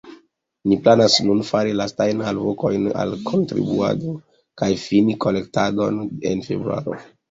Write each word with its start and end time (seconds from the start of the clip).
Ni 0.71 0.77
planas 0.87 1.17
nun 1.27 1.43
fari 1.49 1.75
lastajn 1.81 2.25
alvokojn 2.33 2.89
al 3.05 3.15
kontribuado 3.29 4.17
kaj 4.63 4.75
fini 4.89 5.21
kolektadon 5.29 6.05
en 6.35 6.49
februaro. 6.53 7.03